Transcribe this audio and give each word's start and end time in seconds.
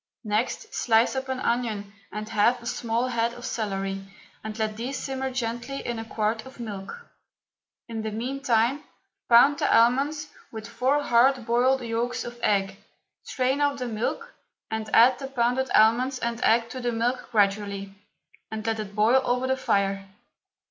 Next, 0.23 0.73
slice 0.73 1.15
up 1.15 1.29
an 1.29 1.39
onion 1.39 1.93
and 2.11 2.27
half 2.27 2.59
a 2.59 2.65
small 2.65 3.09
head 3.09 3.35
of 3.35 3.45
celery, 3.45 4.03
and 4.43 4.57
let 4.57 4.75
these 4.75 4.97
simmer 4.97 5.29
gently 5.29 5.85
in 5.85 5.99
a 5.99 6.05
quart 6.05 6.43
of 6.43 6.59
milk. 6.59 7.05
In 7.87 8.01
the 8.01 8.09
meantime 8.09 8.83
pound 9.29 9.59
the 9.59 9.71
almonds 9.71 10.29
with 10.51 10.67
four 10.67 11.03
hard 11.03 11.45
boiled 11.45 11.81
yolks 11.83 12.23
of 12.23 12.39
egg, 12.41 12.77
strain 13.21 13.61
off 13.61 13.77
the 13.77 13.87
milk 13.87 14.33
and 14.71 14.89
add 14.91 15.19
the 15.19 15.27
pounded 15.27 15.69
almonds 15.75 16.17
and 16.17 16.43
egg 16.43 16.69
to 16.69 16.79
the 16.81 16.91
milk 16.91 17.29
gradually, 17.31 17.93
and 18.49 18.65
let 18.65 18.79
it 18.79 18.95
boil 18.95 19.21
over 19.23 19.45
the 19.45 19.55
fire. 19.55 20.09